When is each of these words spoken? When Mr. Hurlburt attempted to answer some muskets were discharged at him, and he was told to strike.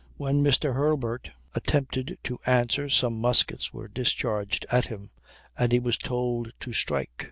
When 0.17 0.43
Mr. 0.43 0.73
Hurlburt 0.73 1.29
attempted 1.53 2.17
to 2.23 2.39
answer 2.47 2.89
some 2.89 3.21
muskets 3.21 3.71
were 3.71 3.87
discharged 3.87 4.65
at 4.71 4.87
him, 4.87 5.11
and 5.55 5.71
he 5.71 5.77
was 5.77 5.95
told 5.99 6.53
to 6.61 6.73
strike. 6.73 7.11